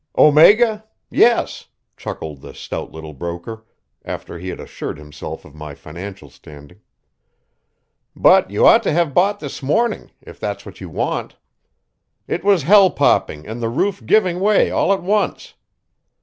"Omega? 0.17 0.83
Yes," 1.11 1.67
chuckled 1.95 2.41
the 2.41 2.55
stout 2.55 2.91
little 2.91 3.13
broker, 3.13 3.65
after 4.03 4.39
he 4.39 4.47
had 4.49 4.59
assured 4.59 4.97
himself 4.97 5.45
of 5.45 5.53
my 5.53 5.75
financial 5.75 6.27
standing. 6.31 6.81
"But 8.15 8.49
you 8.49 8.65
ought 8.65 8.81
to 8.81 8.91
have 8.93 9.13
bought 9.13 9.39
this 9.41 9.61
morning, 9.61 10.09
if 10.19 10.39
that's 10.39 10.65
what 10.65 10.81
you 10.81 10.89
want. 10.89 11.37
It 12.27 12.43
was 12.43 12.63
hell 12.63 12.89
popping 12.89 13.45
and 13.45 13.61
the 13.61 13.69
roof 13.69 14.03
giving 14.03 14.39
'way 14.39 14.71
all 14.71 14.91
at 14.91 15.03
once." 15.03 15.53